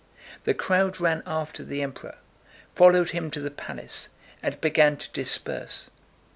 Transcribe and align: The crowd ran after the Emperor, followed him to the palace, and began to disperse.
The 0.45 0.55
crowd 0.55 0.99
ran 0.99 1.21
after 1.27 1.63
the 1.63 1.83
Emperor, 1.83 2.15
followed 2.73 3.11
him 3.11 3.29
to 3.29 3.39
the 3.39 3.51
palace, 3.51 4.09
and 4.41 4.59
began 4.59 4.97
to 4.97 5.11
disperse. 5.11 5.91